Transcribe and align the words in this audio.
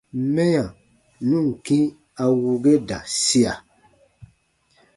Mɛya 0.33 0.65
nu 1.27 1.37
ǹ 1.49 1.51
kĩ 1.65 1.79
a 2.21 2.23
wuu 2.37 2.57
ge 2.63 2.73
da 2.87 2.97
sia. 3.23 3.53